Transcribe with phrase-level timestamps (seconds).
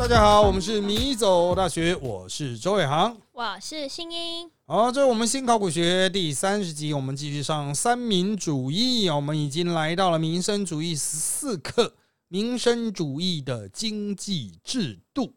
[0.00, 3.14] 大家好，我们是米走大学，我是周伟航。
[3.32, 9.10] 我是新英，好，这是我们新考古学第三十集，我们继续上三民主义。
[9.10, 11.92] 我们已经来到了民生主义十四课，
[12.28, 15.34] 民生主义的经济制度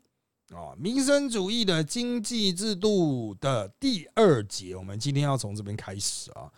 [0.53, 6.49] 啊，民生主义的经济制度的第二节，我们今天要从这边开始啊。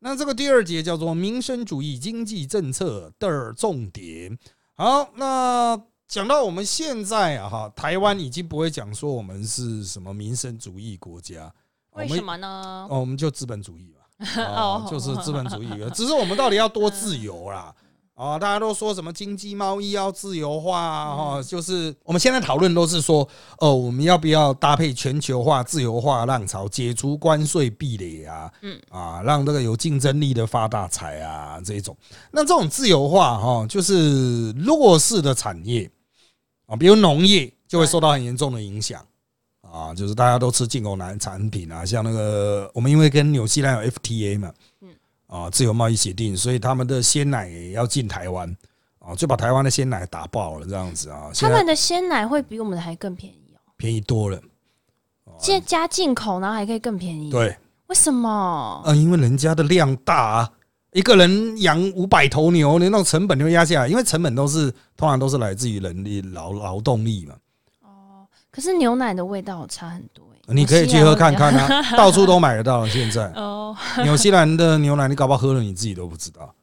[0.00, 4.38] 那这个第二节叫做民生主义经济政策的重点。
[4.74, 11.52] 好，那讲到我们现在啊，哈，台湾已经不会讲说我们是什么民生主义国家，
[11.92, 12.86] 为什么呢？
[12.90, 15.68] 哦，我们就资本主义嘛，哦 哦，就是资本主义。
[15.94, 17.74] 只是我们到底要多自由啦？
[18.14, 23.28] 啊，大家都说什么经济贸易要自由化啊，哈，就是我们现在讨论都是说，
[23.58, 28.48] 哦，我们要不要搭配全球化、自由化浪潮，解除关税壁垒啊？
[28.62, 31.96] 嗯啊，让这个有竞争力的发大财啊，这种。
[32.30, 35.90] 那这种自由化哈，就是弱势的产业
[36.66, 39.04] 啊，比如农业就会受到很严重的影响。
[39.60, 44.88] 啊，就是大家都吃进口奶产品啊，像那个我们因为跟纽西兰有 FTA 嘛，嗯
[45.34, 48.48] 啊，自由贸易协定，所以他们的鲜奶也要进台湾，
[49.00, 54.40] 啊，就把台湾的鲜奶打爆了，这样子啊，他们的鲜奶会比我们的还更便宜哦，便宜多了，
[55.40, 57.56] 现在加进口，然后还可以更便宜。，对，
[57.88, 58.80] 为什么？
[58.84, 60.52] 呃，因为人家的量大啊，
[60.92, 67.34] 一个人养五百头牛，你那种成本就压下来，因为成本都是通常都是来自于人力劳劳动力嘛，
[67.82, 73.32] 哦，可是牛奶的味道差很多哎，你可以去喝看看啊， 到处都买得到，现在。
[73.36, 76.54] 哦，纽西兰的牛奶，你搞不好喝了你自己都不知道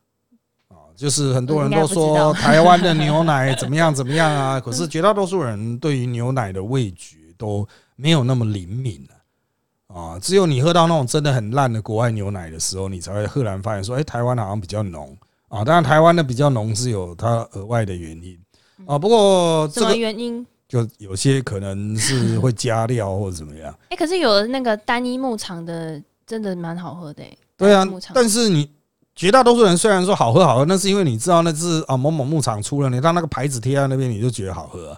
[0.70, 0.76] 啊。
[0.96, 10.20] 就是很多人都说 台湾的牛奶怎么样怎么样啊，可是绝大多数人对于牛奶的味觉都没有那么灵敏了啊。
[10.20, 15.66] 只有你喝到那种真的很烂的国外牛奶的时候，你才会赫然发现说，哎，台湾好像比较浓啊。
[15.66, 18.38] 当然，台湾的比较浓是有它额外的原因
[18.86, 19.00] 啊。
[19.00, 20.46] 不过这个原因？
[20.72, 23.76] 就有些可能是会加料或者怎么样。
[23.92, 27.38] 哎，可是有的那个单一牧场的真的蛮好喝的哎。
[27.58, 28.70] 对啊但是你
[29.14, 34.98] 绝大多数人虽然说好喝好喝，那是因为你知道那是啊某某牧场出了，你当那个牌子贴在那边，你就觉得好喝啊。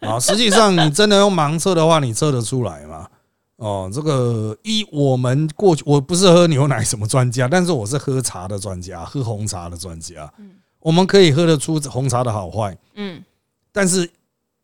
[0.00, 3.08] 啊，实际上你真的用盲测的话，你测得出来吗？
[3.56, 10.30] 哦，这个一我们过去我不是喝牛奶什么专家，但是我是喝茶的专家，喝红茶的专家。
[10.36, 13.22] 嗯我们可以喝得出红茶的好坏，嗯，
[13.70, 14.10] 但是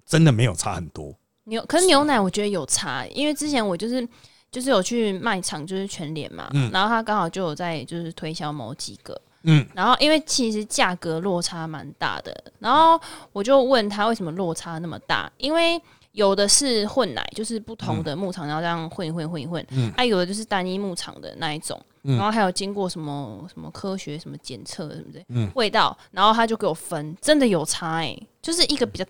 [0.08, 1.14] 真的没有差很多。
[1.44, 4.06] 牛可是牛奶我觉得有差，因为之前我就是
[4.50, 6.70] 就是有去卖场，就是全联嘛，嗯。
[6.72, 13.00] 然后他刚好就有在就是推销某几个，嗯，然后因为其实价格落差蛮大的，然后
[13.32, 15.80] 我就问他为什么落差那么大，因为
[16.12, 19.90] 有的是混奶，就是不同的牧场，然后这样混一混混一混，嗯。
[19.96, 22.16] 啊，有的就是单一牧场的那一种，嗯。
[22.16, 25.50] 然后还有经过什么什么科学什么检测什么的，嗯。
[25.54, 29.04] 味道，然后他就给我分，真的有差哎、就是一个比较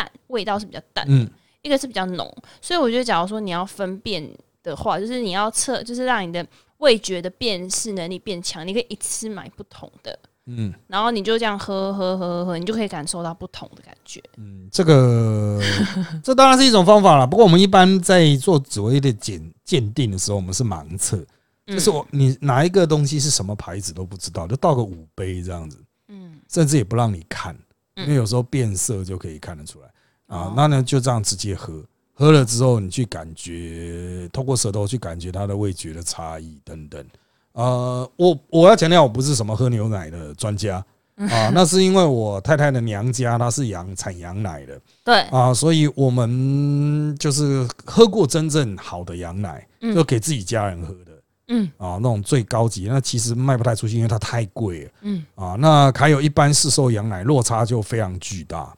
[0.00, 1.28] 淡，味道是比较淡，嗯
[1.62, 4.26] 一个是比较浓，所以我觉得，假如说你要分辨
[4.62, 6.46] 的话，就是你要测，就是让你的
[6.78, 14.22] 味觉的辨识能力变强，你可以一次买不同的，嗯然后你就这样喝喝喝喝喝，你就可以感受到不同的感觉。
[14.38, 15.60] 嗯，这个
[16.24, 17.26] 这当然是一种方法了。
[17.26, 21.18] 不过我们一般在做紫薇的鉴鉴定的时候，我们是盲测，
[21.66, 25.76] 嗯就是我你哪一个东西是什么牌子都不知道，就倒个五杯这样子，
[26.08, 27.58] 嗯甚至也不让你看，嗯
[28.02, 29.86] 因为有时候变色就可以看得出来。
[30.26, 30.52] 啊哦。
[30.56, 31.82] 那呢就这样直接喝，
[32.14, 37.04] 喝了之后你去感觉，透过舌头去感觉它的味觉的差异等等。
[37.52, 40.84] 呃，我我要强调，我不是什么喝牛奶的专家。
[41.28, 44.80] 啊， 那是因为我太太的娘家她是羊产羊奶的。
[45.04, 49.94] 对，啊，所以我们就是喝过真正好的羊奶，嗯。
[49.94, 51.09] 就给自己家人喝的
[51.50, 51.70] 嗯。
[51.76, 54.90] 啊，那种最高级，那其实卖不太出去，因为它太贵了。
[55.02, 55.54] 嗯，啊。
[55.58, 58.74] 那还有一般市售羊奶落差就非常巨大，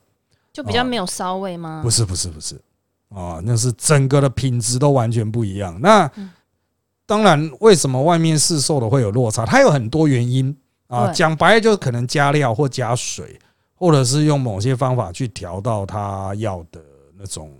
[0.52, 1.80] 就比较没有骚味吗？
[1.82, 2.60] 不是不是不是。
[3.10, 5.78] 啊，那是整个的品质都完全不一样。
[5.80, 6.30] 那嗯。
[7.06, 9.44] 当然，为什么外面市售的会有落差？
[9.46, 10.54] 它有很多原因。
[10.88, 13.38] 啊，讲白了就可能加料或加水，
[13.74, 16.82] 或者是用某些方法去调到它要的
[17.16, 17.50] 那种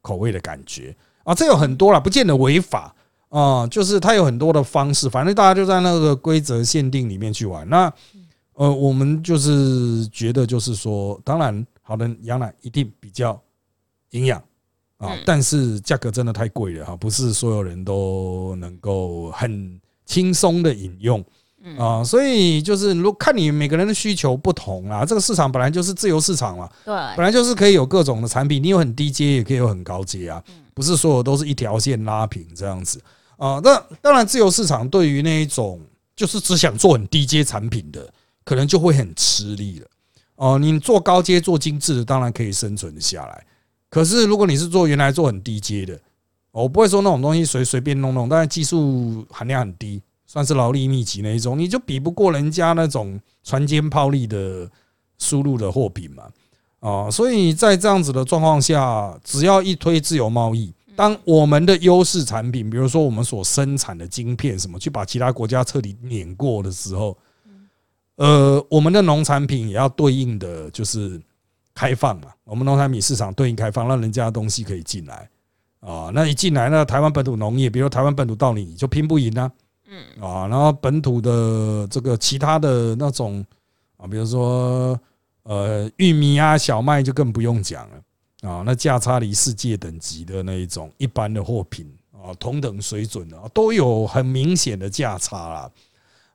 [0.00, 0.96] 口味的感觉。
[1.24, 2.94] 啊，这有很多了，不见得违法
[3.34, 7.68] 啊，就是它有很多的方式，反正大家就在那个规则限定里面去玩。
[7.68, 7.92] 那
[8.52, 13.36] 呃，我们就是觉得就是说，当然好的羊奶一定比较
[14.10, 14.38] 营养
[14.98, 21.24] 啊嗯，但是价格真的太贵了哈，不是所有人都能够很轻松的饮用。
[21.64, 33.00] 嗯啊，所以就是如果看你每个人的需求不同啊，这个市场本来就是自由市场嘛，对，本来就是可以有各种的产品，你有很低阶，也可以有很高阶啊，嗯不是所有都是一条线拉平这样子
[33.36, 33.60] 啊。
[33.62, 35.80] 那当然，自由市场对于那一种
[36.16, 38.12] 就是只想做很低阶产品的，
[38.44, 39.86] 可能就会很吃力了
[40.36, 43.44] 哦，你做高阶、做精致的，当然可以生存下来。
[43.88, 45.98] 可是如果你是做原来做很低阶的，
[46.50, 54.68] 我不会说那种东西随随便弄弄，但是技术含量很低，算是劳力密集那一种，你就比不过人家那种船坚炮利的
[55.18, 56.24] 输入的货品嘛。
[56.80, 67.16] 啊，所以在这样子的状况下，只要一推自由贸易，当我们的优势产品，比如说我们所生产的晶片什么，去把其他国家彻底碾过的时候，
[68.16, 71.20] 呃，我们的农产品也要对应的就是
[71.74, 75.28] 开放嘛，我们农产品市场对应开放，让人家的东西可以进来。
[75.80, 76.10] 啊。
[76.14, 79.50] 那一进来，那台湾本土农业，比如台湾本土稻米就拼不赢啊，
[79.88, 80.22] 嗯。
[80.22, 83.44] 啊，然后本土的这个其他的那种
[83.96, 84.98] 啊，比如说。
[85.46, 87.96] 呃，玉米啊，小麦就更不用讲了
[88.44, 95.70] 啊，那价差离世界等级的那一种一般的货品啊，同等水准的都有很明显的价差啦。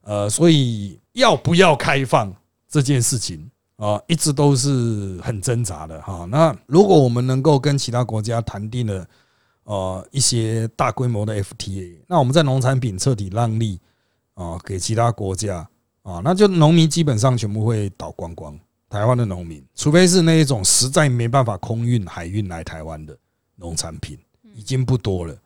[0.01, 2.33] 呃，所以要不要开放
[2.67, 6.25] 这件事情啊，一直都是很挣扎的哈。
[6.31, 9.07] 那如果我们能够跟其他国家谈定了
[9.65, 13.79] 呃一些大规模的 FTA，那我们在农产品彻底让利
[14.33, 15.69] 啊给其他国家
[16.01, 18.59] 啊，那就农民基本上全部会倒光光。
[18.89, 23.15] 台湾的农民，除非是那一种实在没办法空运、海运来台湾的
[23.55, 24.17] 农产品，
[24.55, 25.37] 已经不多了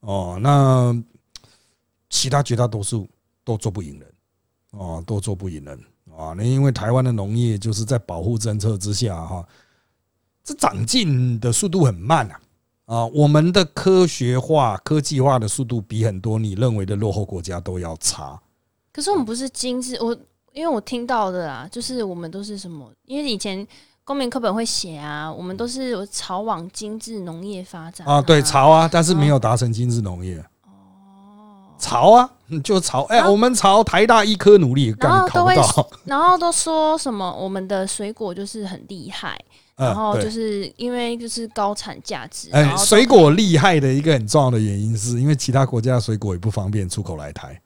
[0.00, 0.38] 哦。
[0.40, 0.96] 那
[2.08, 3.08] 其他绝大多数
[3.42, 4.12] 都做不赢人
[4.70, 5.76] 哦，都做不赢人
[6.16, 6.32] 啊。
[6.36, 9.44] 那因为台湾的农业就是在保护政策之下哈，
[10.44, 12.40] 这长进的速度很慢啊
[12.84, 13.06] 啊。
[13.06, 18.40] 我们的科学化、科技化的速度比很多你认为的落后国家都要差。
[18.92, 20.16] 可是我们不是精致我。
[20.52, 22.90] 因为我听到的啦，就是我们都是什么？
[23.06, 23.66] 因为以前
[24.04, 30.36] 公民课本会写啊，我们都是朝往精致农业发展啊，对，朝啊，但是没有达成精致农业。
[30.64, 32.30] 哦，朝啊，
[32.62, 35.90] 就朝，哎，我们朝台大医科努力，干考不到。
[36.04, 37.34] 然后都说什么？
[37.34, 39.38] 我们的水果就是很厉害，
[39.76, 42.50] 然后就是因为就是高产价值。
[42.52, 47.58] 哎，水果厉害的一个很重要的原因，是因为其他国家的水果也不方便出口来台。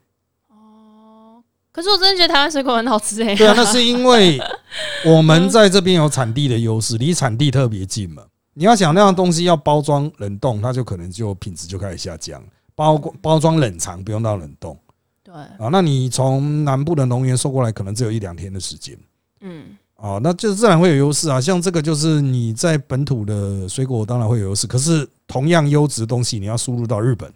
[1.76, 3.36] 可是我真的觉得台湾水果很好吃哎。
[3.36, 4.40] 对啊，那是因为
[5.04, 8.22] 我们在这边有产地的优势，离产地特别近嘛。
[8.54, 12.42] 你要想那样东西要包装冷冻，它就可能就品质就开始下降。
[12.74, 14.74] 包包装冷藏不用到冷冻。
[15.22, 18.96] 对啊，那你从南部的农园收过来，可能只有一两天的时间。
[19.42, 19.76] 嗯。
[19.96, 21.38] 哦，那就自然会有优势啊。
[21.38, 27.30] 像这个就是你在本土的水果当然会有优势，可是同样优质的东西，你要输入到日本，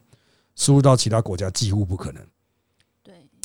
[0.56, 2.22] 输入到其他国家几乎不可能。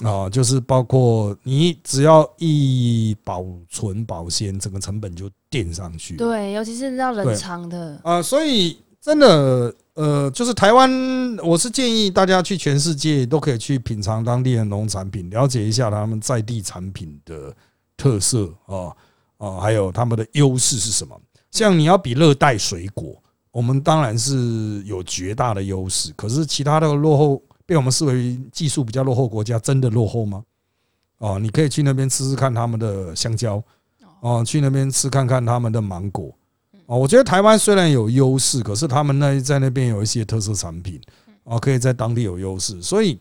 [0.04, 6.18] 啊，就是包括你只要一保存保鲜，整个成本就垫上去。
[6.18, 17.56] 对，尤其是要冷藏的啊，所以真的呃，就是台湾，我是建议大家去全世界都可以去品尝当地的农产品，了解一下他们在地产品的
[17.96, 18.92] 特色啊
[19.38, 21.18] 啊，还有他们的优势是什么。
[21.52, 23.16] 像你要比热带水果，
[23.50, 27.42] 我们当然是有绝大的优势，可是其他的落后。
[27.66, 30.44] 被我们视为技术比较落后国家，真的落后吗？
[31.18, 33.64] 哦，你可以去那边吃吃看他们的香蕉，
[34.20, 36.30] 哦，去那边吃看看他们的芒果，
[36.86, 41.02] 哦，我觉得台湾虽然有优势，可是他们那在那边有一些特色产品，
[41.46, 42.82] 哦，可以在当地有优势。
[42.82, 43.18] 所以，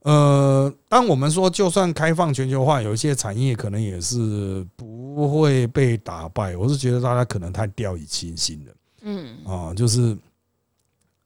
[0.00, 6.56] 呃，当我们说就算开放全球化，有一些产业可能也是不会被打败。
[6.56, 10.18] 我是觉得大家可能太掉以轻心了，嗯，啊，就是。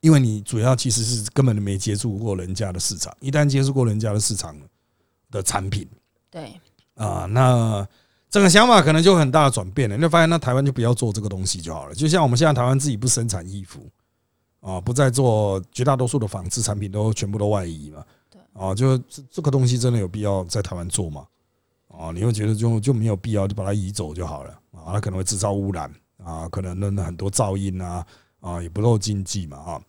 [0.00, 4.56] 因为你主要其实是根本就没接触过人家的市场，一旦接触过人家的市场
[5.30, 5.88] 的产品，
[6.30, 6.60] 对
[6.94, 7.86] 啊，那
[8.30, 9.96] 整个想法可能就很大的转变了。
[9.96, 11.94] 你就发现，那台湾就不要做这个东西就好了。
[11.94, 13.88] 就像我们现在台湾自己不生产衣服
[14.60, 18.04] 啊，不再做绝大多数的纺织产品，都全部都外移嘛。
[18.30, 21.26] 对啊，就这这个东西真的有必要在台湾做吗？
[21.88, 24.92] 啊，你会觉得就就没有必要，就把它移走就好了啊？
[24.92, 25.90] 它可能会制造污染
[26.22, 28.06] 啊，可能那很多噪音啊
[28.46, 29.80] 啊，也不漏经济嘛啊。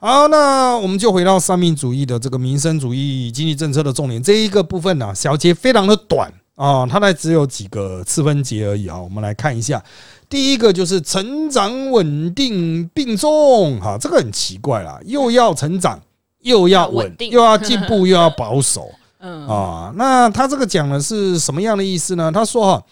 [0.00, 8.96] 好，那我们就回到三民主义的这个民生主义经济政策的重点这一个部分呢，小节非常的短啊，它才只有几个次分节而已啊。
[8.96, 9.82] 我们来看一下，
[10.28, 16.00] 第一个就是成长稳定并重，哈，这个很奇怪啦，又要成长，
[16.42, 18.88] 又要稳定，又要进步，又要保守，
[19.18, 22.30] 嗯啊，那他这个讲的是什么样的意思呢？
[22.30, 22.84] 他说哈。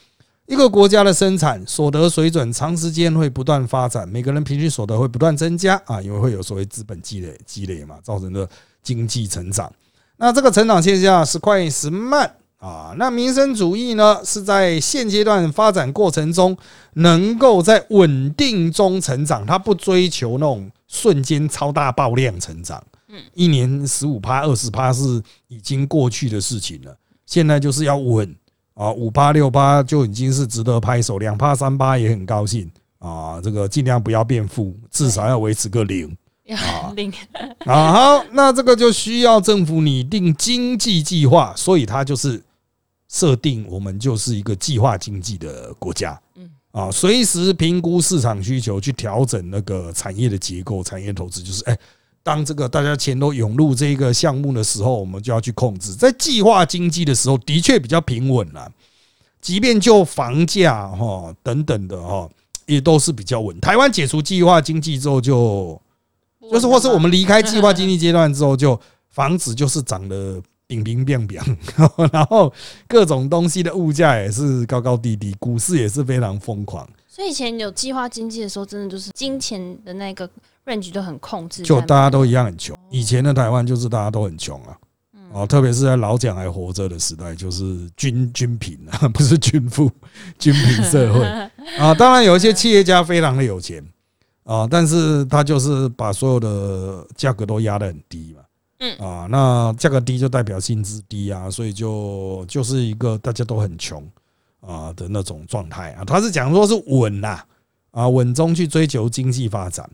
[0.47, 8.49] 一个国家的生产所得水准长时间会不断发展，每个人平均所得会不断增加啊，因为会有所谓资本积累积累嘛，造成的
[8.83, 9.73] 经济成长。
[10.19, 16.57] 那这个成长现象时快时慢啊，那民生主义呢是在现阶段发展过程中
[16.95, 22.83] 能够在稳定中成长，它不追求那种瞬间超大爆量成长。
[23.09, 28.33] 嗯，一年十五趴、二十趴是已经过去的事情了，现在就是要稳。
[28.77, 33.41] 啊，五八六八就已经是值得拍手，两趴三趴也很高兴啊。
[33.41, 36.15] 这个尽量不要变负，至少要维持个零。
[36.51, 37.13] 啊 零
[37.65, 42.41] 啊，好，那这个就需要政府拟定经济计划，所以它就是
[43.09, 46.21] 设定我们就是一个计划经济的国家。
[46.37, 51.79] 嗯啊，随时评估市场需求，去调整那个产业的结构、产业投资，就是哎，
[52.27, 55.95] 当这个大家钱都涌入这个项目的时候，我们就要去控制。
[55.95, 58.69] 在计划经济的时候，的确比较平稳了，
[59.41, 62.29] 即便就房价哈等等的哈，
[62.67, 63.61] 也都是比较稳。
[63.61, 65.81] 台湾解除计划经济之后就。
[66.49, 68.79] 就是或是我们离开计划经济阶段之后，就
[69.11, 71.41] 房子就是涨得冰冰冰冰，
[72.13, 72.53] 然后
[72.87, 76.89] 各种东西的物价也是高高低低，股市也是非常疯狂。
[77.09, 80.31] 所以以前有计划经济的时候，真的就是金钱的那个
[80.67, 82.77] range 都很控制，就大家都一样很穷。
[82.91, 84.77] 以前的台湾就是大家都很穷啊，
[85.33, 89.91] 哦，特别是在老蒋还活着的时代，就是军军贫啊， 不是军富，
[90.39, 91.25] 军贫社会
[91.79, 91.95] 啊。
[91.95, 93.83] 当然有一些企业家非常的有钱。
[94.45, 98.43] 啊，但是他就是把所有的价格都压得很低嘛，
[98.79, 104.09] 嗯啊，那价格低就代表薪资低啊，所以就就是一个大家都很穷
[104.61, 106.05] 啊的那种状态啊。
[106.05, 107.41] 他是讲说是稳呐，
[107.91, 109.91] 啊，稳中去追求经济发展。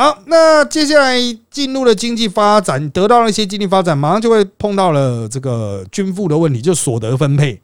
[0.00, 1.18] 好，那接下来
[1.50, 7.60] 进入了经济发展，得到了一些经济发展，马上就会碰到了这个均富的问题，就所得分配。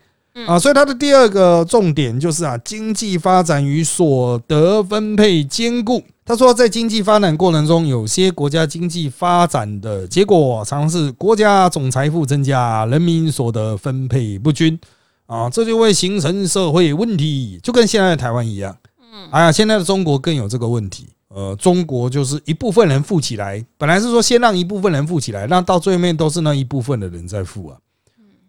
[0.46, 6.02] 啊，所以它的第二个重点就是啊，经济发展与所得分配兼顾。
[6.26, 14.78] 他说，在经济发展过程中，有些国家经济发展的结果，常常是国家总财富增加，人民所得分配不均
[15.24, 18.76] 啊，这就会形成社会问题，就跟现在的台湾一样。
[19.00, 21.06] 嗯，哎呀，现在的中国更有这个问题。
[21.36, 27.76] 呃，中国就是一部分人富起来，本来是说先让一部分人富起来，那到最后面都是那一部分的人在富啊。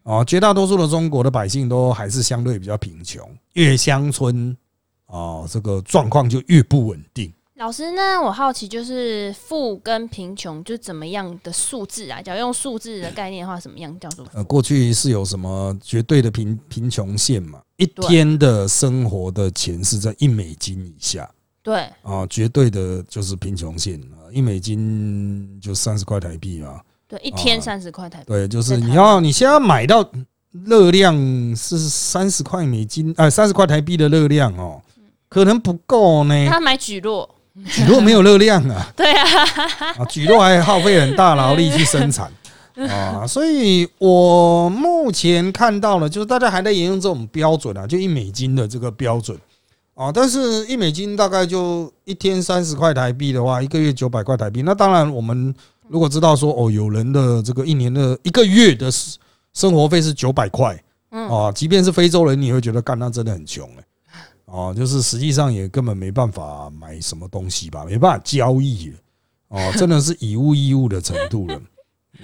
[0.03, 4.55] 哦，绝大多数的中国的百姓都还是相对比较贫穷，越乡村
[5.07, 7.29] 哦，这个状况就越不稳定。
[7.55, 12.21] 老师，那我好奇，就是富跟贫穷，就怎么样的数字啊？
[12.21, 14.25] 假如用数字的概念的话，什么样叫做？
[14.31, 17.59] 呃，过去是有什么绝对的贫贫穷线嘛？
[17.75, 21.29] 一天的生活的钱是在一美金以下。
[21.67, 26.79] 对啊，绝对的就是贫穷线啊，一美金就三十块台币嘛。
[27.09, 28.25] 对，一天三十块台币。
[28.27, 30.09] 对，就是你要你现在买到
[30.65, 31.13] 热量
[31.57, 34.81] 是三十块美金，哎，三十块台币的热量哦，
[35.27, 36.47] 可能不够呢。
[36.49, 37.29] 他买举落，
[37.65, 38.89] 举落没有热量啊。
[38.95, 39.25] 对啊，
[39.97, 42.31] 啊，举落还耗费很大劳力去生产
[42.89, 49.37] 啊，所以我目前看到了，就是大家还在沿用这种标准啊，就一美金的这个标准
[49.97, 55.53] 啊，但是一美金大概就一天三十块台币的话，一个月九百块台币，那当然我们。
[55.89, 58.91] 如果知道说哦，有人的这个一年的一个月的
[59.53, 60.77] 生活费是九百块，
[61.11, 61.29] 嗯。
[61.29, 63.85] 啊，即便是非洲人，你会觉得干那真的很穷哎，
[64.47, 68.93] 哦，就是实际上也根本没办法买什么东西吧，没办法交易
[69.47, 71.61] 哦， 真的是以物易物的程度了。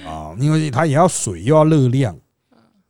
[0.05, 2.13] 啊，因为它也要水又要热量，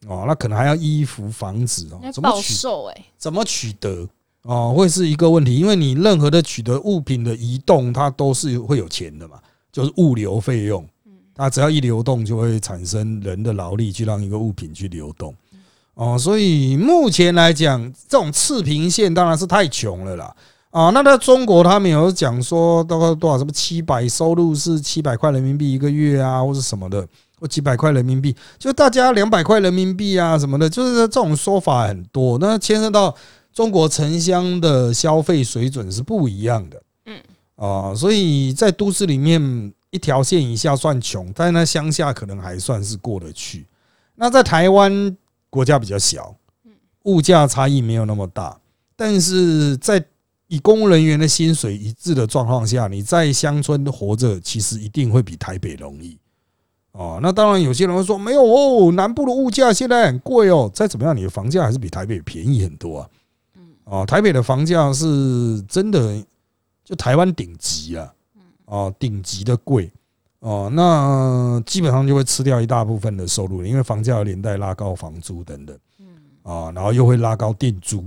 [0.07, 3.05] 哦，那可能还要衣服房子哦，怎么取哎？
[3.19, 4.09] 怎么取得
[4.43, 9.35] 哦，会是一个问题，因为你任何的取得物品的移动，它都是会有钱的嘛。
[9.71, 10.87] 就是物流费用，
[11.33, 15.33] 它只要一流动，就会产生人的劳力去让一个物品去流动，
[15.95, 20.35] 哦，所以目前来讲，这种次贫线当然是太穷了啦，
[20.69, 27.03] 啊，那在中国他们有讲说，大概多少什么七百收入是七百块人民币一个月啊，或者什么的，
[27.39, 33.15] 或几百块人民币，就大家两百块人民币啊什么的，就是这种说法很多，那牵涉到
[33.53, 36.83] 中国城乡的消费水准是不一样的。
[37.05, 37.21] 嗯
[37.55, 43.67] 啊，所以在都市里面一条线以下算穷，但那乡下可能还算是过得去。
[44.15, 45.15] 那在台湾
[45.49, 46.35] 国家比较小，
[47.03, 48.59] 物价差异没有那么大，
[48.95, 50.03] 但是在
[50.47, 56.17] 以公务人员的薪水一致的状况下，你在乡村活着其实一定会比台北容易。
[56.93, 63.09] 哦，那当然有些人会说没有哦，南部的物价现在很贵哦，再怎么样你的房价还是比台北便宜很多啊。
[63.85, 66.23] 哦，台北的房价是真的。
[66.85, 68.13] 就台湾顶级啊，
[68.65, 69.89] 哦，顶级的贵。
[70.39, 75.79] 哦，那基本上就会吃掉一大部分的收入，因为房价连带拉高房租等等，
[76.41, 78.03] 啊，然后又会拉高店租，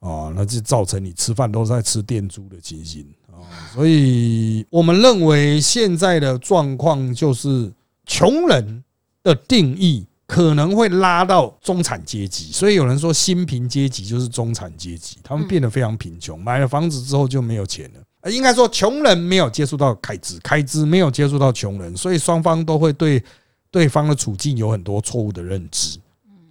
[0.00, 3.06] 啊，那就造成你吃饭都在吃店租的情形。
[3.28, 3.38] 啊，
[3.72, 7.72] 所以我们认为现在的状况就是
[8.04, 8.82] 穷人
[9.22, 18.30] 的定义可能会拉到中产阶级，所以有人说新贫阶级就是中产阶级，他们变得非常贫穷，买了房子之后就没有钱了。
[18.30, 23.24] 应该说，穷人没有接触到开支，开支没有接触到穷人，所以双方都会对
[23.70, 25.98] 对方的处境有很多错误的认知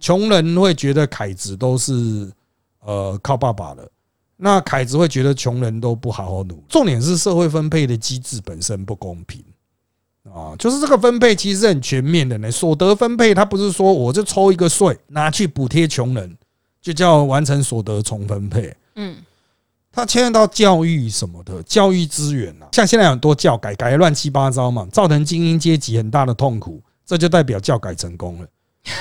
[0.00, 2.32] 穷人会觉得凯子都是
[2.80, 3.88] 呃靠爸爸的，
[4.36, 6.62] 那凯子会觉得穷人都不好好努力。
[6.68, 9.44] 重点是社会分配的机制本身不公平
[10.34, 12.50] 啊，就是这个分配其实是很全面的呢。
[12.50, 16.36] 所得分配它不是说我就抽一个税拿去补贴穷人，
[16.80, 18.74] 就叫完成所得重分配。
[18.96, 19.16] 嗯，
[19.92, 28.48] 它牵涉到教育什么的，教育资源啊，像现在很多教改改得乱七八糟嘛，造成精英阶级很大的痛苦，这就代表教改成功了。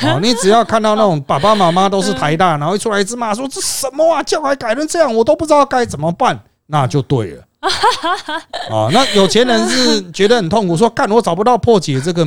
[0.02, 7.47] 啊，你只要看到那种爸爸妈妈都是台大， 然后一出来一直骂说这什么啊，教改改成这样，我都不知道该怎么办，那就对了。
[8.70, 12.26] 啊，那有钱人是觉得很痛苦，说干我找不到破解这个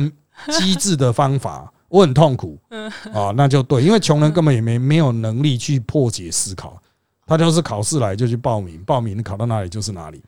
[0.59, 2.57] 机制的方法， 我很痛苦。
[2.69, 6.81] 嗯啊，那就对，因为穷人根本也没没有能力去破解思考。
[7.25, 10.21] 他就是考试来就去报名，报名考到哪里就是哪里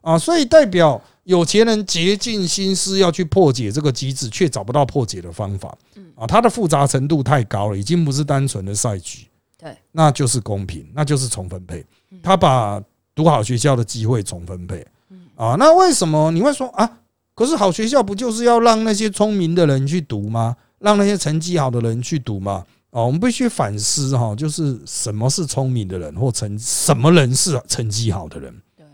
[0.00, 5.76] 啊，所以代表有钱人竭尽心思要去破解这个机制，却找不到破解的方法。
[6.14, 9.26] 啊，它的复杂程度太高了，已经不是单纯的赛局。
[9.58, 11.84] 对，那就是公平，那就是重分配。
[12.22, 12.80] 他把
[13.16, 14.86] 读好学校的机会重分配。
[15.34, 16.98] 啊，那为什么你会说啊？
[17.34, 20.56] 可是好学校不就是要让那些聪明的人去读吗？
[20.78, 22.64] 让那些成绩好的人去读吗？
[22.90, 28.54] 哦，我们必须反思哈，就是什么是聪明的人，或成什么人是成绩好的人？
[28.74, 28.86] 对，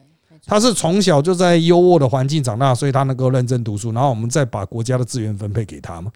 [0.45, 6.11] 他是从小就在优渥的环境长大，所以他能够认真读书，然后我们再把国家的资源分配给他吗？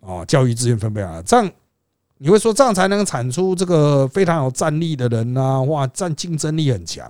[0.00, 1.50] 哦，教育资源分配啊，这样
[2.18, 5.60] 你会说这样才能产出这个非常有战力的人呐？
[5.62, 7.06] 哇，战竞争力很强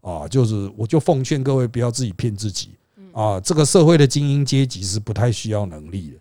[0.00, 0.22] 啊！
[0.22, 2.70] 啊，就是我就奉劝各位不要自己骗自己
[3.12, 6.18] 啊，这个社会的精英阶级是不太需要能力的，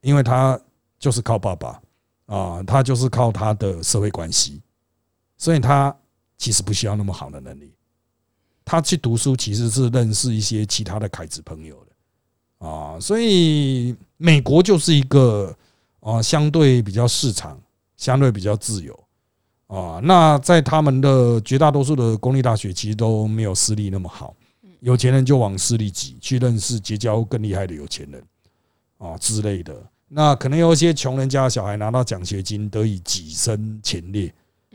[0.00, 0.58] 因为他
[0.98, 1.80] 就是靠爸爸。
[2.26, 4.60] 啊，他就是靠他的社会关系，
[5.38, 5.96] 所以他
[6.36, 7.72] 其实不需要那么好的能力。
[8.66, 15.56] 他去读书其实是认识一些其他的凯子朋友的啊，所以美国就是一个
[16.08, 17.60] 啊相对比较市场、
[17.96, 18.98] 相对比较自由
[19.66, 20.00] 啊。
[20.02, 24.34] 那在他们的绝大多数的公立大学，其实都没有私立那么好。
[24.80, 28.22] 有钱人就往私立挤，去认识结交更厉害的有钱人
[28.96, 29.74] 啊之类的。
[30.08, 34.32] 那可能有一些穷人家的小孩拿到奖学金，得以跻身前列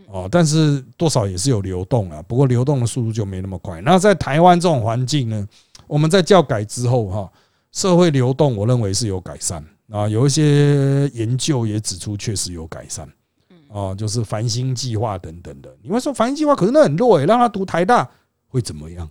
[0.08, 3.81] 哦，但是多少也是有流动啊，不过流动的速度就没那么快。
[3.81, 5.47] 那在台湾这种环境呢，
[5.88, 7.31] 我们在教改之后哈，
[7.71, 13.08] 社会流动我认为是有改善啊，有一些研究也指出确实有改善，
[13.69, 15.76] 啊，就是繁星计划等等的。
[15.82, 18.10] 你会说繁星计划可是那很弱诶，让他读台大
[18.48, 19.10] 会怎么样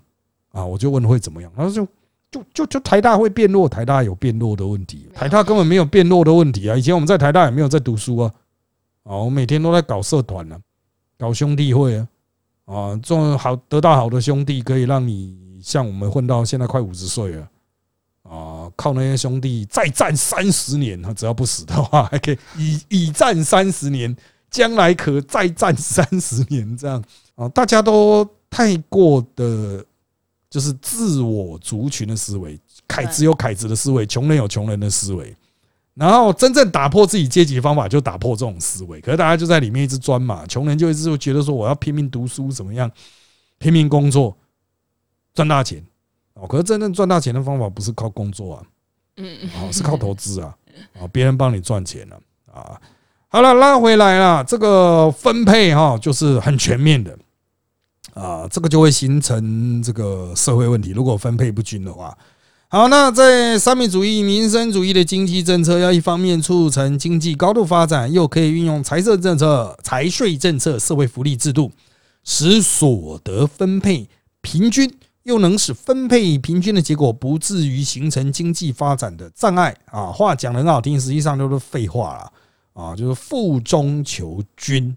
[0.51, 0.65] 啊？
[0.65, 1.89] 我就问会怎么样，他说就。
[2.33, 6.75] 就就就台大会变弱，台大有变弱的问题，台大根本没有变弱的问题啊！
[6.75, 8.33] 以前我们在台大也没有在读书啊，
[9.03, 10.59] 啊，我每天都在搞社团呢，
[11.19, 12.09] 搞兄弟会啊，
[12.65, 17.49] 啊，做好得到好的兄弟，可以让你像我们混到现在快五十岁了，啊，
[18.77, 24.17] 靠那些兄弟再战三十年，只要不死的话，还可以以以战三十年，
[24.51, 27.03] 将来可再战三十年，这样
[27.35, 29.85] 啊，大家都太过的。
[30.51, 35.35] 就是自我族群的思维，凯子有凯子的思维，穷人有穷人的思维，
[35.95, 39.01] 然后真正打破自己阶级方法，就打破这种思维。
[39.01, 42.93] 可是大家就在里面一直钻嘛，穷人就一直觉得说我要拼命读书怎么样，
[43.57, 44.37] 拼命工作
[45.33, 45.83] 赚大钱
[46.35, 46.47] 哦。
[46.47, 48.63] 可是真正赚大钱的方法不是靠工作啊，
[49.17, 50.55] 嗯，哦，是靠投资啊，
[51.01, 52.17] 啊，别人帮你赚钱了
[52.53, 52.81] 啊。
[53.29, 57.19] 好了，拉回来了，这个分配哈，就是很全面的。
[58.13, 60.91] 啊，这个就会形成这个社会问题。
[60.91, 62.15] 如果分配不均的话，
[62.69, 71.73] 好，那在三民主义、民生主义的经济政策，要一方面促成经济高度发展，又可以运用财政政策、财税政策、社会福利制度，
[72.23, 74.07] 使所得分配
[74.43, 79.77] 平均，又能使分配平均的结果不至于形成经济发展的障碍。
[79.87, 82.33] 啊，话讲的很好听，实际上都是废话了。
[82.73, 84.97] 啊，就是富中求均。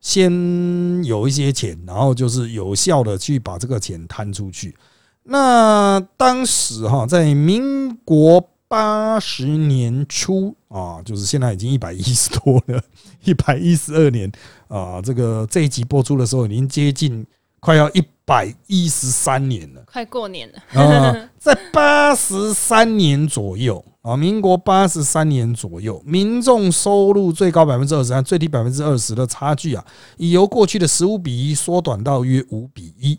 [0.00, 4.76] 先有一些钱，然后就是有效的去把这个钱摊出去。
[5.22, 12.82] 那当时哈，在民国八十年初啊，就是现在已经一百一十多了，
[13.24, 14.30] 一百一十二年
[14.68, 17.26] 啊，这个这一集播出的时候，已经接近
[17.60, 23.84] 快要一百一十三年了，快过年了啊， 在八十三年左右。
[24.04, 29.82] 啊，民国八十三年左右，民众收入最高百分之二十三，最低百分之二十的差距啊，
[30.18, 33.18] 已由过去的十五比一缩短到约五比一。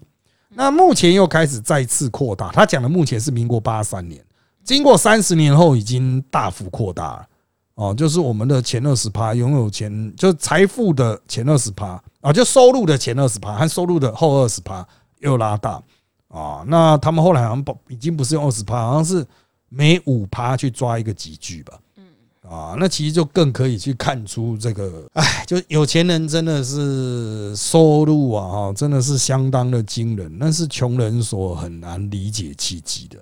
[0.49, 2.51] 那目前又开始再次扩大。
[2.51, 4.23] 他讲的目前是民国八三年，
[4.63, 7.25] 经过三十年后已经大幅扩大了。
[7.75, 14.85] 哦，就是我们的前二十趴拥有钱，就是财富的前二十趴啊，就收入的前二十趴和收入的后二十趴
[15.19, 15.81] 又拉大
[16.27, 16.63] 啊。
[16.67, 19.25] 那他们后来好像不已经不是用二十趴，好像是。
[19.67, 22.05] 每五趴去抓一个集聚吧，嗯
[22.49, 33.17] 啊，那其实就更可以去看出这个，哎，就有钱人真的是收入啊，哈，真的是相当的惊人，那是穷人所很难理解契机的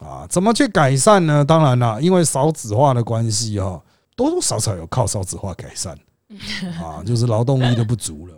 [0.00, 0.26] 啊。
[0.28, 1.44] 怎么去改善呢？
[1.44, 3.80] 当然了，因为少子化的关系哈，
[4.16, 5.96] 多多少少有靠少子化改善
[6.82, 8.34] 啊，就是劳动力的不足了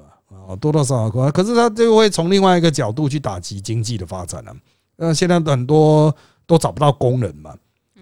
[0.49, 4.55] 啊，多多少少，可是他就会从另外一个角度去打击经济的发展了。
[4.97, 6.15] 那现在很多
[6.47, 7.55] 都找不到工人嘛，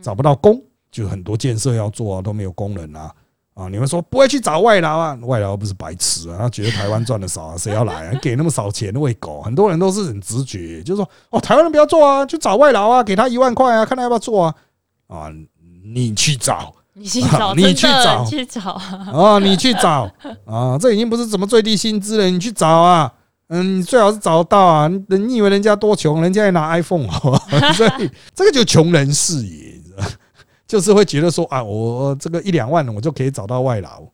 [0.02, 3.14] 找不到工，就很多建设要做啊，都没有工人啊
[3.60, 3.68] 啊！
[3.70, 5.18] 你们说不会去找外劳啊？
[5.22, 6.36] 外劳不是白痴啊？
[6.38, 8.18] 他觉得台湾赚的少啊， 谁要来啊？
[8.22, 9.42] 给那么少钱喂狗？
[9.42, 14.54] 很多人都是很直觉，就是说哦，台湾人不要做啊，去找外劳啊，给他一万块啊，看他要不要做啊
[15.08, 15.28] 啊！
[15.82, 19.38] 你去找，你去找，你去找，去找啊！
[19.38, 20.10] 你去找
[20.46, 20.78] 啊！
[20.78, 23.12] 这已经不是什么最低薪资了，你去找啊！
[23.48, 24.86] 嗯，你最好是找得到啊！
[24.86, 27.08] 你你以为人家多穷，人家也拿 iPhone？
[27.74, 29.79] 所以这个就穷人视野，
[30.70, 34.04] 就是会觉得说啊，我这个一两万我就可以找到外劳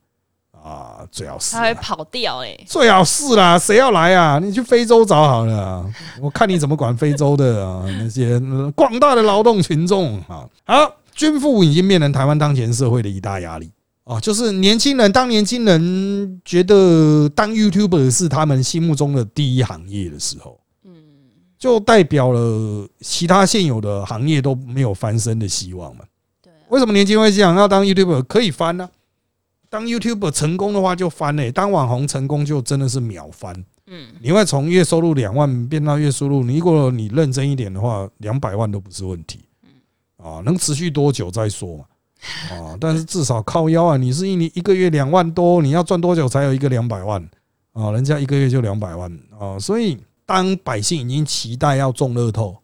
[0.53, 4.38] 啊，最好是他会跑掉哎，最好是啦，谁要来啊？
[4.38, 5.85] 你去非洲找好了，
[6.19, 8.40] 我看你怎么管非洲的啊 那些
[8.75, 10.49] 广大的劳动群众啊！
[10.64, 13.71] 好，军富已经面临台湾当前社会的一大压力。
[14.05, 20.95] 啊，就是年轻人，当年轻人觉得当 YouTuber 是他们心目中的第一行业的时候，嗯，
[21.59, 26.05] 就代表了其他现有的行业都没有翻身的希望嘛。
[26.69, 28.91] 对，为什么年轻人会想要当 YouTuber 可以翻呢？
[29.69, 33.65] 当 YouTuber 成功的话就翻嘞，当网红成功就真的是秒翻。
[33.87, 39.41] 嗯，你会从月收入两万变到月收入，你如果你认真一点的话，两百万都不是问题。
[39.63, 39.71] 嗯，
[40.25, 41.85] 啊，能持续多久再说嘛。
[42.51, 42.75] 啊！
[42.81, 43.97] 但是至少靠腰啊！
[43.97, 47.23] 你是一年一个月两万多，你要赚多久才有一个两百万
[47.73, 47.93] 啊？
[47.93, 49.59] 人家一个月就两百万啊！
[49.59, 52.57] 所以当百姓已经期待要中乐透、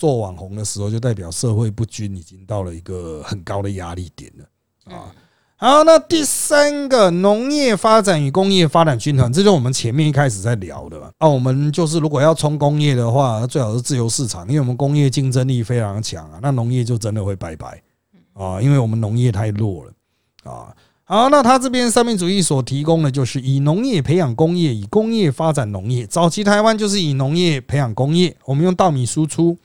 [0.00, 5.12] 做网红的时候，就代表社会不均已经到了一个很高的压力点了啊！
[5.58, 11.28] 好，那第三个农业发展与工业发展均衡，这就是我们前面一开始在聊的啊。
[11.28, 17.82] 我们就是如果要冲工业的话，最好是自由市场，因为我们工业竞争力非常强啊，那农业就真的会拜拜。
[18.32, 19.92] 啊，因为我们农业太弱了
[20.50, 20.74] 啊。
[21.04, 26.06] 好，那他这边三民主义所提供的就是以农业培养工业，以工业发展农业。
[26.06, 29.58] 早期台湾就是以农业培养工业，我们用稻米输出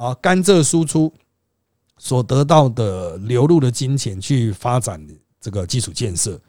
[0.00, 1.12] 啊，甘蔗输出
[1.98, 4.98] 所得到的流入的金钱去发展
[5.38, 6.40] 这个基础建设。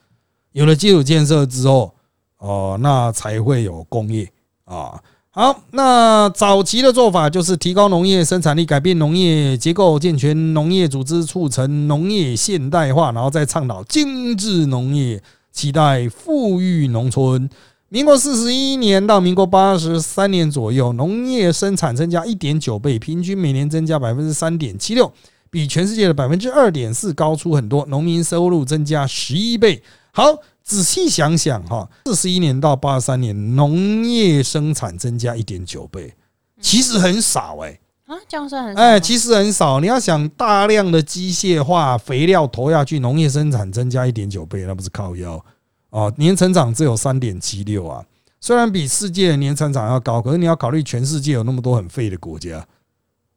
[0.54, 1.94] 有了基础建设之后，
[2.38, 4.32] 哦，那才会有工业
[4.64, 4.98] 啊。
[5.32, 17.50] 好，那早期的做法就是提高农业生产力，改变农业结构，健全农业组织，促成农业现代化，然后再倡导精致农业，期待富裕农村。
[17.94, 25.12] 民国四十一年到民国八十三年左右，农业生产增加一点九倍，平均每年增加百分之三点七六，
[25.50, 29.84] 比全世界的百分之二点四高出很多，农民收入增加十一倍。
[30.14, 30.24] 好。
[30.64, 36.14] 仔细想想哈，四十一年到八十三年，农业生产增加一点九倍，
[36.62, 39.80] 其实很少哎啊，这样算很哎，其实很少。
[39.82, 45.44] 你要想大量的机械化肥料投下去，农业生产增加一点九倍，那不是靠腰
[45.92, 46.12] 哦？
[46.18, 48.04] 年成长只有三点七六啊，
[48.42, 52.68] 虽然比世界的年成长要高，可是你要考虑全世界有那么多很废的国家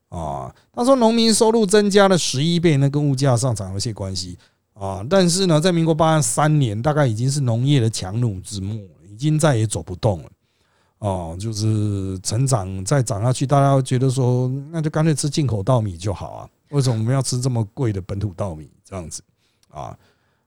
[0.09, 0.53] 啊。
[0.73, 4.39] 他说农民收入增加了十一倍，那跟物价上涨有些关系。
[4.73, 8.77] 啊，但是呢，在民国八十三年，大概已经是农业的强弩之末，
[9.09, 10.31] 已经再也走不动了。
[10.99, 16.49] 哦，就是成长再涨下去，大家觉得说，那就干脆吃进口稻米就好啊？
[16.71, 18.69] 为什么我们要吃这么贵的本土稻米？
[18.85, 19.23] 这样子
[19.71, 19.97] 啊？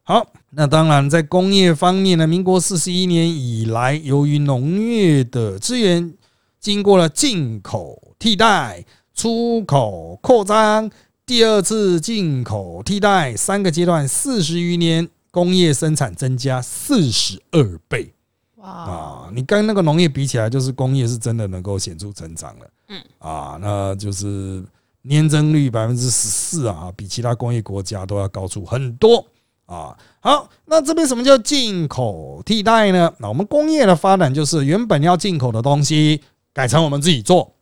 [0.08, 6.13] 好，那当然，在工业方面呢，民国四十一年以来，由于农业的资源
[6.62, 10.89] 经过了进口替代、出口扩张。
[11.26, 18.13] 第二次进口替代三个阶段，四十余年，工业生产增加四十二倍。
[18.56, 18.70] 哇！
[18.70, 22.65] 啊，你跟那个农业比起来，就是工业是真的能够显著成长了。
[22.88, 24.63] 嗯，啊，那就是
[25.02, 29.28] 年增率百分之十四啊，比其他工业国家都要高出很多
[29.67, 29.95] 啊。
[30.19, 33.13] 好，那这边什么叫进口替代呢？
[33.19, 36.19] 那我们工业的发展就是原本要进口的东西
[36.51, 37.53] 改成我们自己做。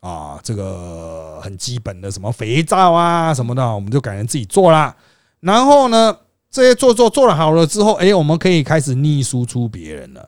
[0.00, 4.96] 啊，这个很基本的什么肥皂啊什么的，我们就改成自己做啦。
[5.40, 6.16] 然后呢，
[6.50, 10.26] 这些做做做了好了之后，哎，我们可以开始逆输出别人了。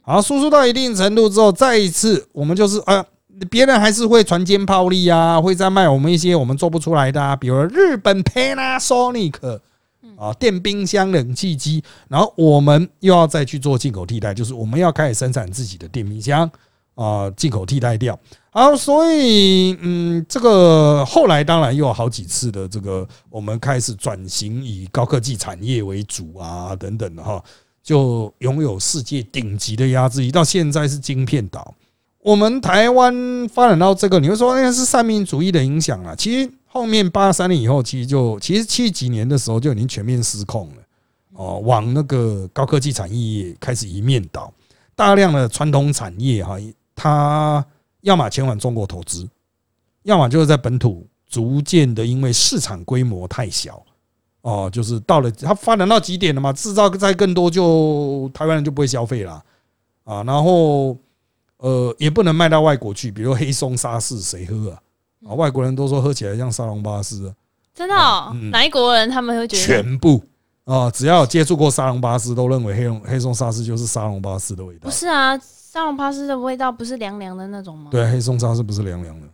[0.00, 3.04] 好，输出到一定程度之后，再一次我们就是啊，
[3.50, 9.60] 别人还是会传尖炮利啊，会再卖我们一些我们做不出来的，啊，比如日本 Panasonic
[10.16, 16.50] 啊，电冰箱、冷气机，然后我们又要再去做进口替代，就是我们要开始生产自己的电冰箱。
[16.94, 18.16] 啊进口替代掉。
[18.50, 27.42] 好，所以嗯，这个后来当然又有好几次的这个我们开始转型以高科技产业为主啊等等的哈，
[27.82, 31.74] 就拥有世界顶级的压制力，到现在是晶片岛。
[32.24, 36.14] 我们台湾发展到这个，你会说那是三民主义的影响啊？
[36.16, 40.76] 其实后面八三年以后，其实就其实七几年的时候就已经全面失控了
[41.34, 44.50] 哦，往那个高科技产业开始一面倒，
[44.96, 46.56] 大量的传统产业哈，
[46.96, 47.64] 它。
[48.00, 49.26] 要么前往中国投资，
[50.02, 53.82] 要么就是在本土逐渐的，因为市场规模太小，
[54.42, 59.42] 哦，就是到了它发展到极点了嘛，制造再更多，就台湾人就不会消费了
[60.04, 60.22] 啊。
[60.22, 60.94] 然后
[61.64, 64.78] 呃，也不能卖到外国去，比如黑松沙士谁喝啊？
[65.26, 67.34] 啊，外国人都说喝起来像沙龙巴斯，
[67.74, 68.34] 真的哦？
[68.52, 69.62] 哪一国人他们会觉得？
[69.64, 70.22] 全部
[70.64, 74.80] 啊，只要接触过沙龙巴斯，都认为黑龙黑松沙士就是沙龙巴斯的味道。
[74.82, 75.38] 不是啊。
[75.74, 77.88] 沙龙巴斯的味道不是凉凉的那种吗？
[77.90, 79.26] 对，黑松沙士不是凉凉的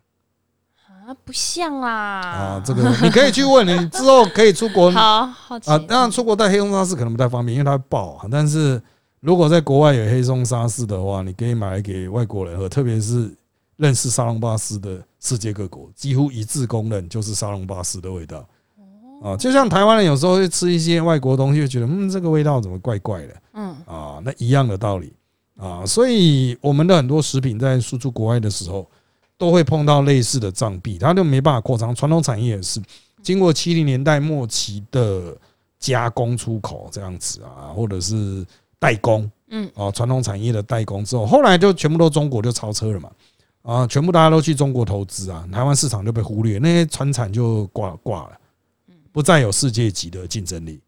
[0.89, 1.91] 啊，不像啦。
[2.23, 4.89] 啊，这个你可以去问，你之后可以出国。
[4.93, 8.19] 好好啊，当然出国带黑松沙士可能不太方便，因为它会爆。
[8.31, 8.81] 但是
[9.21, 13.31] 如果在国外有黑松沙士的话，你可以买来给外国人喝，特别是
[13.77, 18.47] 认识沙龙巴斯的世界各国，几乎一致公认就是沙龙巴斯的味道。
[19.23, 23.43] 啊，就像台湾人有时候会吃一些外国东西，就觉得嗯，这个味道怎么怪怪的？
[23.53, 25.13] 嗯，啊，那一样的道理。
[25.59, 28.91] 啊，所以我们的很多食品在输出国外的时候，
[29.37, 31.95] 都会碰到类似的障壁，它就没办法扩张。
[31.95, 32.81] 传统产业也是
[33.23, 35.37] 经过七零年代末期的
[35.79, 38.43] 加工出口这样子啊，或者是
[38.81, 43.11] 代工，嗯，哦，传统产业的代工之后，后来就全部都中国就超车了嘛，
[43.63, 48.33] 啊，全部大家都去中国投资啊，台湾市场就被忽略，那些船产就挂挂了，
[49.13, 50.81] 不再有世界级的竞争力。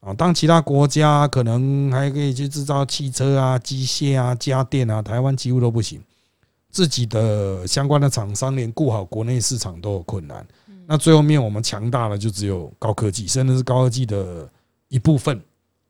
[0.00, 6.00] 啊，当其他国家可能还可以去制造汽车啊、机械啊、家电啊，台湾几乎都不行。
[6.70, 10.46] 自己的相关的厂商连顾好国内市场都有困难。
[10.86, 14.48] 那最后面我们强大的就只有高科技，甚至是高科技的
[14.88, 15.40] 一部分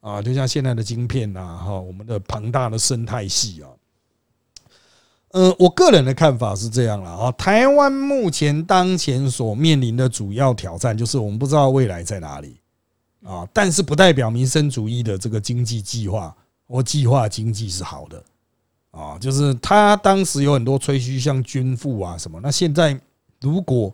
[0.08, 3.68] 啊，就像现在的晶片呐，哈，我们的庞大的生态系啊。
[5.32, 12.56] 呃，我个人的看法是这样了啊，台湾目前当前所面临的主要挑战就是我们不知道未来在哪里。
[13.26, 16.34] 啊，但是不代表民生主义的这个经济计划
[16.66, 18.22] 或计划经济是好的
[18.92, 22.98] 啊，就是他当时有很多吹嘘像军富啊什么，那现在
[23.40, 23.92] 如果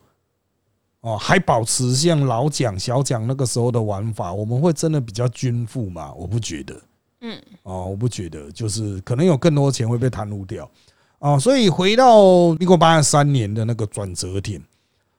[1.04, 6.12] 哦还保持像老蒋小蒋那个时候的玩法，我们会真的比较均富吗？
[6.14, 6.80] 我不觉得，
[7.20, 10.68] 嗯，哦，我不觉得，就是可能有更多钱会被贪污掉
[11.18, 14.60] 哦，所以回到民国八十三年的那个转折点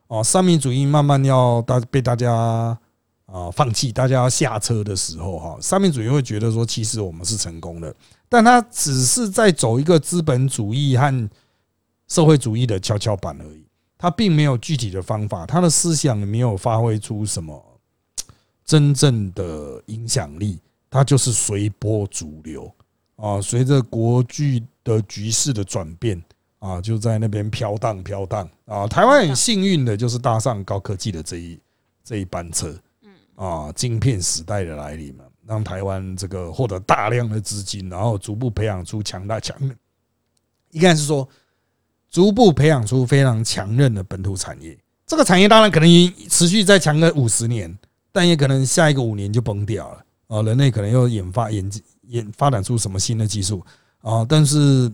[0.08, 2.78] 哦，三民主义慢慢要大被大家。
[3.26, 7.94] 啊，放弃大家要下车的时候，哈，三民主义会觉得说，其实我们是成功的，
[8.30, 11.30] 但他只是在走一个资本主义和
[12.08, 13.65] 社会主义的跷跷板而已，
[13.98, 17.80] 他并没有具体的方法，他的思想没有发挥出什么
[18.66, 22.72] 真正的影响力，他就是随波逐流
[23.16, 26.22] 啊，随着国际的局势的转变
[26.60, 28.88] 啊，就在那边飘荡飘荡啊。
[28.88, 31.60] 台湾很幸运的就是搭上高科技的这一
[32.04, 32.78] 这一班车。
[33.36, 39.58] 啊，晶片时代的来临嘛，让台湾这个获得大量的资金，然后逐步培养出强大强，
[40.72, 41.28] 应该是说
[42.16, 44.78] 逐步培养出非常强韧的本土产业。
[45.06, 47.78] 这个产业当然可能持续再强个五十年，
[48.14, 49.98] 但也可能下一个五年就崩掉了。
[50.28, 51.70] 啊，人类可能又研发研
[52.08, 53.62] 研发展出什么新的技术
[54.02, 54.26] 啊？
[54.30, 54.90] 但是。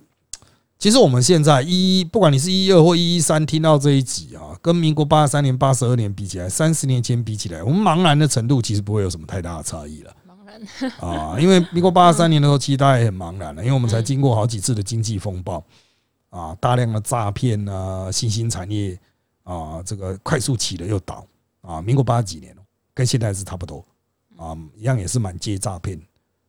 [0.79, 10.11] 其实我们现在一，不管你是一二或一一三，听到这一集啊，跟民国八十三年、八十二年比起来，三十年前比起来，我们茫然的程度其实不会有什么太大的差异了。
[10.27, 15.63] 茫然啊，因为民国八十三 年的时候，其实大家也很茫然了，因为我们才经过好几次的经济风暴
[16.31, 18.99] 啊，大量的诈骗啊，新兴产业
[19.43, 21.23] 啊，这个快速起了又倒
[21.61, 21.79] 啊。
[21.79, 22.55] 民国八几年
[22.93, 23.85] 跟现在是差不多
[24.35, 26.01] 啊，一样也是满街诈骗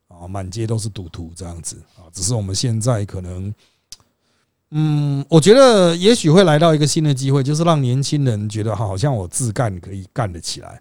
[0.09, 3.55] 啊，满街都是赌徒这样子啊，只是我们现在可能。
[4.75, 10.81] 嗯，我觉得也许会来到一个新的机会，就是让年轻人觉得好像我自干可以干得起来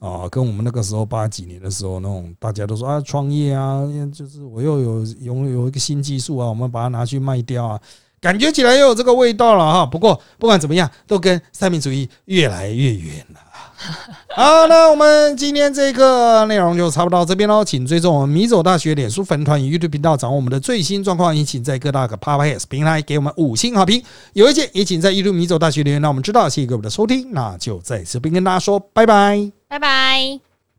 [0.00, 7.80] 啊，跟我们那个时候八几年的时候那种大家都说啊创业啊，就是我又有拥有一个新技术啊，我们把它拿去卖掉啊，
[8.20, 9.86] 感觉起来又有这个味道了哈。
[9.86, 13.40] 不过不管怎么样，都跟三民主义越来越远了。
[14.34, 21.34] 好，那我们今天这个内容就差不多到这边喽，请追踪我们米走大学脸书粉团与 YouTube 频道，掌握我们的最新状况。
[21.34, 24.02] 也请在各大个 Podcast 平台给我们五星好评。
[24.32, 26.48] 有意见也请在 YouTube 米走大学留言，让我们知道。
[26.48, 30.47] 谢谢各位的收听，那就在这边跟大家说拜拜，拜拜。